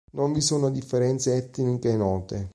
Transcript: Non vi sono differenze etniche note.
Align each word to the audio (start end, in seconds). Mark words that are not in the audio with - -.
Non 0.13 0.33
vi 0.33 0.41
sono 0.41 0.71
differenze 0.71 1.35
etniche 1.35 1.95
note. 1.95 2.49